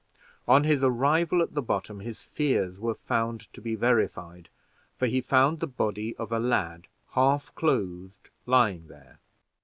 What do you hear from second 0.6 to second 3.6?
his arrival at the bottom, his fears were found